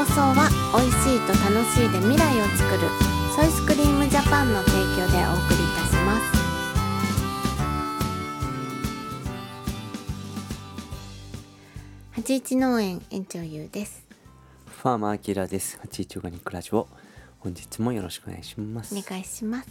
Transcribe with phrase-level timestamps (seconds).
[0.00, 2.88] 放送は美味しいと楽しいで未来を作る
[3.36, 6.24] ソイスクリームジャパンの提供でお送りいたします
[12.12, 14.06] 八一農園園長ゆうです
[14.64, 15.78] ファーマーアキラです。
[15.82, 16.88] 八一オーガニックラジオ。
[17.40, 18.96] 本日もよろしくお願いします。
[18.96, 19.68] お願いします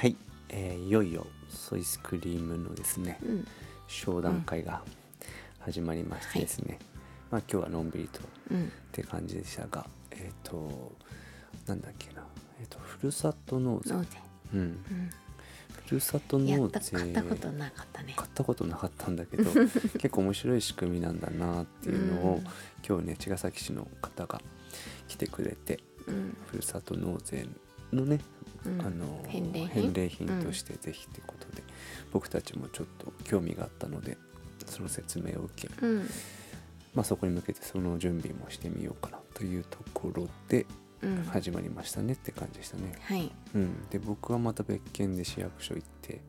[0.00, 0.16] はい、
[0.48, 3.46] えーいよいよソイスクリームのですね、うん
[3.86, 4.80] 商談会が
[5.60, 6.78] 始まりましてですね、
[7.30, 10.92] まあ今日はのんびりとっうんて感じでしたが、えっ、と
[11.66, 12.22] なんだっけな、
[12.60, 14.08] えっ、とふるさと納税、農税。
[14.54, 14.78] うん、
[15.86, 16.92] ふるさと納税。
[16.92, 18.14] 買ったことなかったね。
[18.16, 19.50] 買ったことなかったんだけど
[19.98, 22.44] 結構面白い仕組みなんだなっていうのを、うん。
[22.86, 24.40] 今日ね茅ヶ崎市の方が
[25.08, 26.36] 来てくれてうん。
[26.46, 27.46] ふるさと納税
[27.92, 28.20] のね、
[28.64, 28.80] うん。
[28.80, 30.42] あの返礼品？
[30.42, 31.64] としてぜひってことで、
[32.12, 34.16] 僕たちもちょっと興味があったので
[34.66, 36.08] その説明を受け、うん
[36.96, 40.66] まあ、そこに向けてその準備もしてみようかなというところで
[41.02, 41.24] うん。
[41.24, 42.94] 始まりましたねって感じでしたね。
[43.02, 43.30] はい。
[43.54, 46.22] うん、で僕はまた別件で市役所行って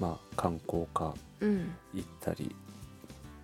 [0.00, 1.74] まあ観光課うん。
[1.92, 2.56] 行ったり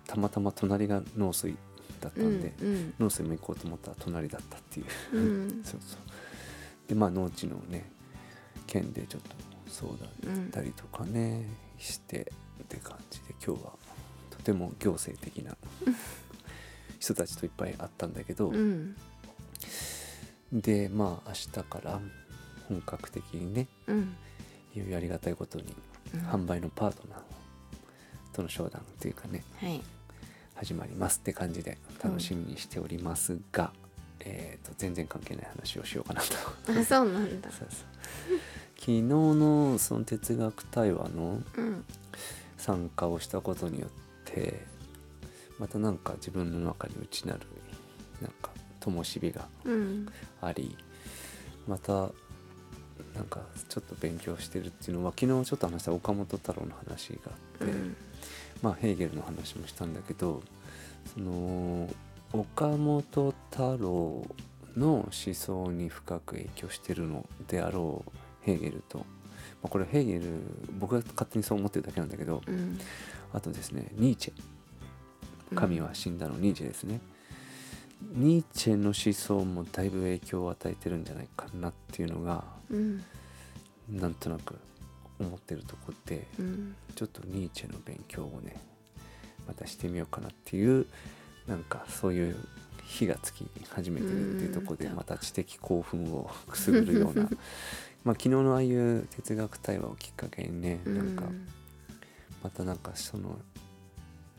[0.07, 1.55] たまたま隣が農水
[2.01, 5.23] だったんで、うん農水も行こうと思ったら隣だったっていう、うん。
[5.23, 5.27] う
[5.61, 5.99] んそうそう。
[6.87, 7.91] でまあ農地のね
[8.65, 9.35] 県でちょっと
[9.67, 10.09] 相談
[10.41, 11.45] 行ったりとかね、
[11.77, 12.31] して
[12.63, 13.73] って感じで今日は
[14.31, 15.55] とても行政的な
[16.99, 18.95] 人たちといっぱい会ったんだけど、うん。
[20.51, 21.99] でまあ明日から
[22.67, 24.15] 本格的にねうん。
[24.75, 25.73] いよいよありがたいことに
[26.13, 26.19] うん。
[26.21, 27.19] 販売のパートナー
[28.35, 29.81] との商談っていうかねはい。
[30.55, 33.71] 始まりますって感じで楽しみにしておりますが、
[34.19, 36.79] えー、と全然関係ない話をしようかなと。
[36.79, 37.49] あそうなんだ。
[37.51, 37.69] そうそう。
[38.77, 41.85] 昨日のその哲学対話のうん。
[42.59, 43.89] 参加をしたことによっ
[44.25, 44.65] て
[45.59, 47.41] またなんか自分の中に内なる
[48.21, 50.07] なんか灯火がうん
[50.41, 50.75] あり
[51.67, 52.09] また
[53.13, 57.29] なんかちょっと勉強してるっていうのは昨日ちょっと話した岡本太郎の話があ
[57.63, 57.95] って、うん。
[58.61, 60.41] まあヘーゲルの話もしたんだけど
[61.13, 61.89] その
[62.33, 64.25] 岡本太郎
[64.75, 69.05] の思想に深く影響してるのであろうヘーゲルと、ま
[69.65, 70.21] あ、これヘーゲル
[70.77, 72.79] 僕が勝手にそう思ってるだけなんだけどうん。
[73.33, 74.33] あとですねニーチェ
[75.55, 77.01] 神は死んだのニーチェですね、
[78.13, 83.03] ニーチェの思想もだいぶ影響を与えてるんじゃないかなっていうのがうん
[83.91, 84.55] なんとなく
[85.19, 88.55] 思ってるとこでうんちょっとニーチェの勉強をね
[89.47, 90.85] またしてみようかなっていう
[91.47, 92.35] なんかそういう
[92.85, 94.95] 火がつき始めてるっていうところでうん。
[94.95, 97.23] また知的興奮を くすぐるような
[98.03, 101.23] まあ昨日のああいう哲学対話をきっかけにねうなんか
[102.43, 103.39] またなんかその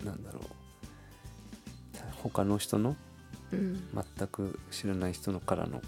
[0.04, 0.59] なんだろう
[2.22, 2.96] 他の人の
[3.52, 3.82] うん。
[4.18, 5.82] 全く知らない人のからの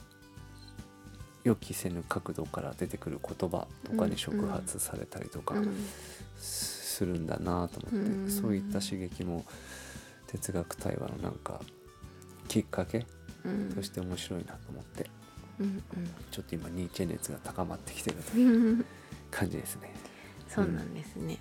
[1.44, 5.74] 予期せぬ角度から出てくる言葉とかに触発されたりとかうん。
[6.38, 8.30] するんだなと思って、うん。
[8.30, 9.44] そういった刺激も
[10.28, 11.60] 哲学対話のなんか
[12.48, 13.06] きっかけ
[13.44, 13.72] うん。
[13.74, 15.10] として面白いなと思って
[15.60, 15.82] うん
[16.30, 18.84] ちょっと今ニーチェ熱が高まってきてるとういうん。
[19.30, 19.92] 感じですね。
[20.48, 21.22] そうなんですね。
[21.22, 21.38] うん、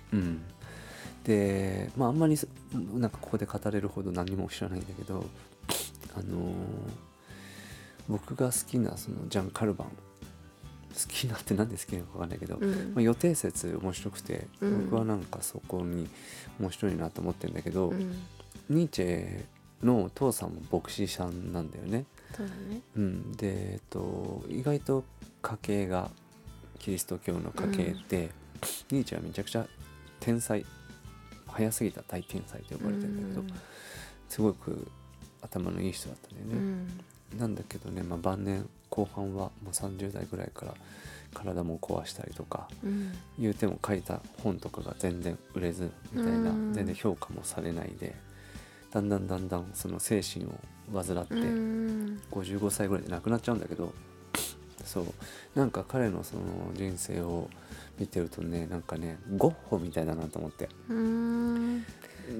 [1.24, 2.46] でまああんまりそ
[2.94, 5.24] なんかここで語れるほど何も知らないんだけど
[6.14, 6.52] あのー
[8.08, 9.88] 僕が好きなそのジャン・カルバン。
[9.88, 12.92] 好きなって何で好きなのか分かんないけど、うん。
[12.94, 14.84] まあ、予定説面白くて、うん。
[14.90, 16.06] 僕はなんかそこに
[16.60, 18.12] 面白いなと思ってるんだけど、うん。
[18.68, 19.44] ニーチェ
[19.82, 22.04] のお父さんも牧師さんなんだよね。
[22.36, 22.82] そうだね。
[22.96, 25.04] うん、で、えっと、意外と
[25.40, 26.10] 家系が
[26.78, 28.30] キリスト教の家系で、
[28.90, 29.66] ニーチェはめちゃくちゃ
[30.20, 30.66] 天才
[31.52, 33.58] 早すぎた大天才と呼ばれてるんだけど、
[34.28, 34.88] すごく
[35.42, 36.52] 頭のいい人だったんだよね。
[37.32, 37.38] うん。
[37.38, 40.74] なんだけどね、まあ、晩年後半はもう30代ぐらいから
[41.32, 43.12] 体も壊したりとかうん。
[43.38, 46.72] 言うても書いた本とかが全然売れずみたいなうん。
[46.72, 48.14] 全然評価もされないで
[48.90, 50.50] だんだんだんだんその精神を
[50.92, 52.20] 患ってうん。
[52.30, 53.94] 55歳ぐらいで亡くなっちゃうんだけど
[54.84, 55.04] そう。
[55.54, 56.42] なんか彼のその
[56.74, 57.48] 人生を
[57.98, 60.68] 見てるとねなんかねゴッホみたいだなと思って。
[60.88, 61.84] うん。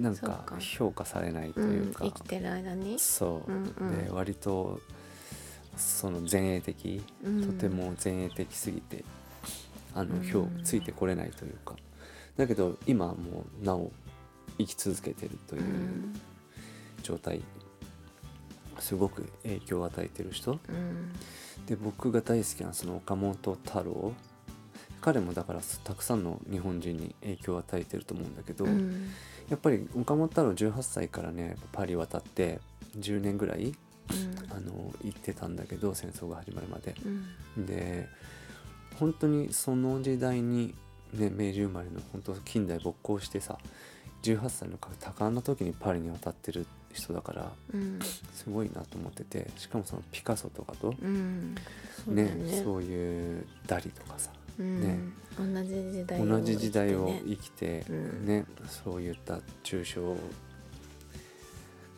[0.01, 2.99] なんか評価されないとういうんか、生きてる間に？
[2.99, 4.05] そう、うんうん。
[4.07, 4.81] で割と
[5.77, 7.47] その前衛的、うん。
[7.47, 9.05] とても前衛的すぎて
[9.95, 10.23] あのうん。
[10.23, 11.75] 評ついてこれないというか。
[12.37, 13.91] だけど今はもうなお
[14.59, 16.21] 生き続けてるといううん。
[17.03, 17.43] 状態
[18.83, 20.59] すごく影響を与えてる人。
[20.69, 21.13] うん。
[21.67, 24.13] で僕が大好きなその岡本太郎。
[25.01, 29.11] 彼もだからたくさんの日本人に影響を与えてると思うんだけど、うん。
[29.49, 32.61] やっぱり岡本太郎18歳からねパリ渡って
[32.99, 33.73] 10年ぐらい
[34.51, 36.95] あの言ってたんだけど戦争が始まるまで。
[37.57, 37.67] うん。
[37.67, 38.09] で
[38.99, 40.75] 本当にその時代に、
[41.13, 43.59] ね、明治生まれの本当近代勃興してさ
[44.23, 47.99] 18歳の多感な時にパリに渡ってる人だからうん。
[48.35, 51.55] すごいなと思っててしかもそのピカソとかと、うん。
[52.05, 52.63] そうだねよね。
[52.63, 54.81] そういうダリとかさうん。
[54.81, 54.99] ね。
[55.39, 58.41] 同じ時代を同じ時代を生きてね。
[58.41, 60.17] ねそういった抽象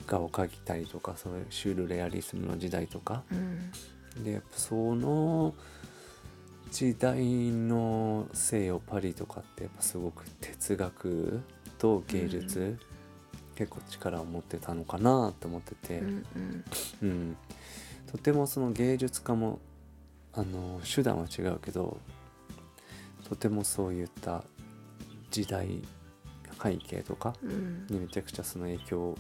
[0.07, 3.23] 画を描いたりとかそういうシュールレアリスムの時代とか。
[3.31, 4.25] うん。
[4.25, 5.55] でやっぱその
[6.71, 11.41] 時代の西洋パリとかってやっぱすごく哲学
[11.85, 12.79] と芸術、
[13.57, 16.65] 結構力を持ってたのかなと思ってて、うんうん。
[17.03, 17.37] うん、
[18.11, 19.59] とてもその芸術家も
[20.33, 21.99] あの手段は違うけど
[23.29, 24.45] とてもそういった
[25.31, 25.83] 時代
[26.63, 27.87] 背景とかうん。
[27.91, 29.19] にめちゃくちゃその影響を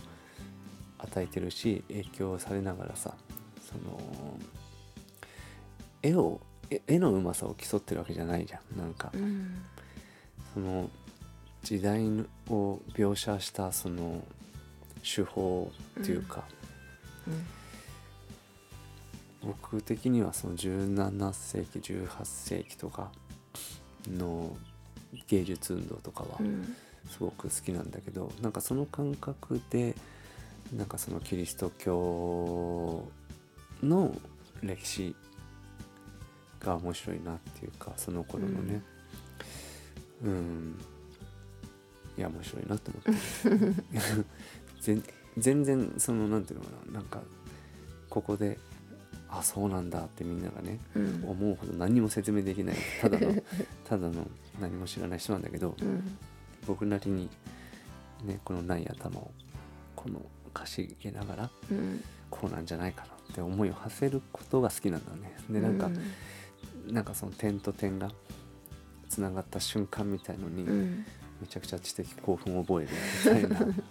[0.96, 3.14] 与えてるし影響されながらさ
[3.60, 4.00] その
[6.00, 6.40] 絵を
[6.70, 9.10] 絵絵のうまさを競ってるわけじゃないじゃんなんか。
[9.12, 9.54] うん。
[10.54, 10.88] その
[11.64, 12.06] 時代
[12.48, 14.22] を描写したその
[15.02, 16.44] 手法っていうか、
[17.26, 17.46] うん
[19.44, 23.12] 僕的にはその17世紀18世紀とか
[24.08, 24.56] の
[25.28, 26.74] 芸術運動とかはうん。
[27.10, 29.94] すごく好きなんだけどなんかその感覚で
[30.74, 33.06] なんかそのキリスト教
[33.82, 34.16] の
[34.62, 35.14] 歴史
[36.60, 38.82] が面白いなっていうかその頃のね。
[40.22, 40.78] うん、
[42.16, 44.26] いや面白いなと思って。
[44.80, 45.02] 全
[45.38, 46.92] 全然そのなんていうのかな。
[46.92, 47.20] なんか
[48.08, 48.58] ここで
[49.28, 51.24] あそうなんだってみんながねうん。
[51.26, 52.76] 思うほど何にも説明できない。
[53.00, 53.34] ただの
[53.84, 54.26] ただの
[54.60, 56.18] 何も知らない人なんだけどうん
[56.66, 57.28] 僕なりに
[58.24, 59.30] ねこのない頭を
[59.96, 60.20] この
[60.52, 62.02] かしげながらうん。
[62.30, 65.36] こうなんじゃないかなって思いを馳せることが好きなんだね。
[65.48, 65.88] でなんか、
[66.88, 68.10] なんかその点と点が
[69.08, 71.06] つながった瞬間みたいのに、うん
[71.40, 72.90] めちゃくちゃ知的興奮を覚える
[73.36, 73.74] みたいな。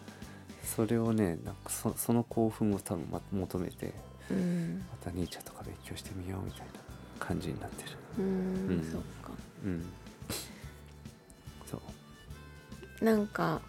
[0.64, 3.94] それをねなんかそその興奮を多分、ま、求めて
[4.32, 4.84] うん。
[4.90, 6.74] またニーチェとか勉強してみようみたいな
[7.20, 7.90] 感じになってる。
[8.20, 8.92] うんうん。
[8.92, 9.32] そっか。
[9.64, 9.84] うん。
[11.70, 11.82] そ
[13.02, 13.06] う。
[13.06, 13.62] なんか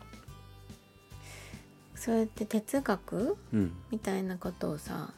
[1.97, 3.73] そうやって哲学うん。
[3.91, 5.13] みたいなことをさ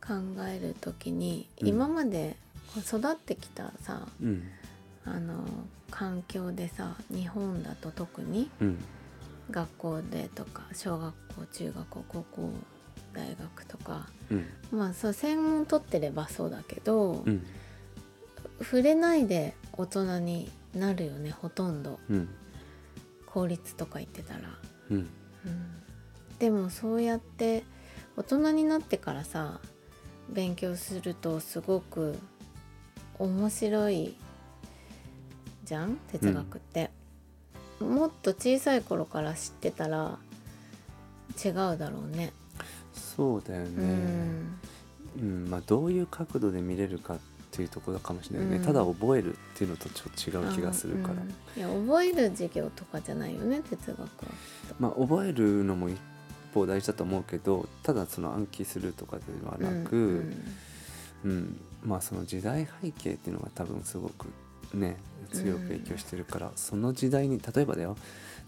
[0.00, 0.14] 考
[0.46, 1.68] えるときに、うん。
[1.68, 2.36] 今まで
[2.78, 4.42] 育ってきたさうん
[5.14, 5.44] あの
[5.90, 8.78] 環境でさ日本だと特にうん。
[9.50, 12.50] 学校でとか小学校中学校高校
[13.14, 14.46] 大学とかうん。
[14.70, 17.46] まあそう専門取ってればそうだけど、うん。
[18.60, 21.98] 触れないで大人になるよねほとんど。
[22.10, 22.28] うん。
[23.26, 24.40] 公立とか行ってたら。
[24.90, 24.96] うん。
[24.96, 25.08] うん。
[26.38, 27.64] でもそうやって
[28.16, 29.60] 大人になってからさ
[30.28, 32.18] 勉強するとすごく
[33.18, 34.16] 面白い
[35.68, 36.90] じゃん哲学って、
[37.78, 40.18] もっと小さい頃から知ってたら
[41.44, 42.32] 違うだろうね。
[42.94, 43.70] そうだよね、
[45.16, 45.22] うん。
[45.22, 47.18] うんまあ、どういう角度で見れるかっ
[47.50, 48.64] ていうところかもしれないね、うん。
[48.64, 51.28] ただ覚えるっていうのとちょっと違う気がするから、うん。
[51.56, 54.06] いや覚える授業とかじゃないよね哲学は。
[54.80, 55.98] まあ覚えるのも一
[56.54, 60.34] 方大事だと思うけどただその暗記するとかではなく、うん。
[61.24, 61.60] うん。
[61.84, 64.28] まあその時代背景っていうのが多分すごく
[64.74, 64.96] ね
[65.32, 67.96] 強く影響してるから、その時代に例えばだよ、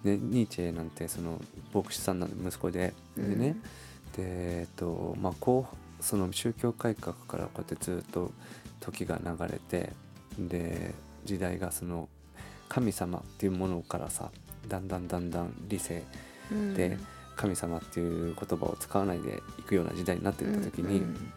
[0.05, 1.41] ね、ニーチェなんてその
[1.75, 3.57] 牧師さんの息子ででね、
[4.17, 8.33] でえっとまあこうその宗教改革からこうやってずっと
[8.81, 9.93] 時が流れて
[10.39, 12.09] で時代がその
[12.69, 14.31] 神様っていうものからさ
[14.69, 16.03] だんだんだんだん理性
[16.51, 16.75] うん。
[16.75, 16.97] で
[17.37, 21.33] 神様っていう言葉を使わないでいくような時代になっていった時に、うん。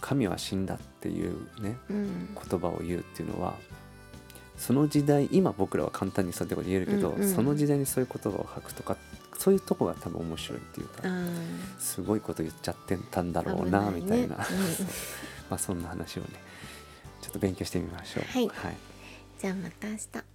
[0.00, 2.36] 神は死んだっていうねうん。
[2.48, 3.56] 言葉を言うっていうのは
[4.58, 8.96] その時代今僕らは簡単にそういうこと言えるけど、うんうんその時代にそういう言葉を吐くとか
[9.38, 11.04] そういうとこが多分面白いっていうか、
[11.78, 14.00] すごいこと言っちゃってたんだろう危なね。
[14.00, 14.30] みたいな、うん。
[15.48, 16.28] まあそんな話をね
[17.22, 18.24] ちょっと勉強してみましょう。
[18.24, 18.48] はい。
[18.48, 18.76] はい。
[19.38, 20.27] じゃあまた明日。